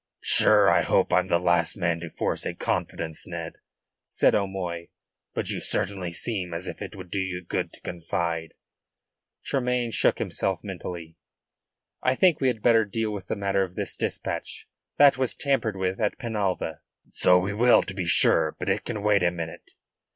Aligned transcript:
"Sure 0.23 0.67
I 0.67 0.81
hope 0.81 1.13
I 1.13 1.19
am 1.19 1.27
the 1.27 1.37
last 1.37 1.77
man 1.77 1.99
to 1.99 2.09
force 2.09 2.43
a 2.47 2.55
confidence, 2.55 3.27
Ned," 3.27 3.57
said 4.07 4.33
O'Moy. 4.33 4.87
"But 5.35 5.51
you 5.51 5.59
certainly 5.59 6.11
seem 6.11 6.55
as 6.55 6.65
if 6.65 6.81
it 6.81 6.95
would 6.95 7.11
do 7.11 7.19
you 7.19 7.43
good 7.47 7.71
to 7.73 7.81
confide." 7.81 8.55
Tremayne 9.43 9.91
shook 9.91 10.17
himself 10.17 10.63
mentally. 10.63 11.17
"I 12.01 12.15
think 12.15 12.41
we 12.41 12.47
had 12.47 12.63
better 12.63 12.83
deal 12.83 13.11
with 13.11 13.27
the 13.27 13.35
matter 13.35 13.61
of 13.61 13.75
this 13.75 13.95
dispatch 13.95 14.67
that 14.97 15.19
was 15.19 15.35
tampered 15.35 15.75
with 15.77 15.99
at 16.01 16.17
Penalva." 16.17 16.79
"So 17.11 17.37
we 17.37 17.53
will, 17.53 17.83
to 17.83 17.93
be 17.93 18.07
sure. 18.07 18.55
But 18.57 18.69
it 18.69 18.85
can 18.85 19.03
wait 19.03 19.21
a 19.21 19.29
minute." 19.29 19.73